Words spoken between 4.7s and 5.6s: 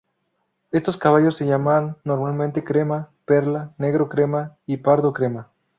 pardo-crema.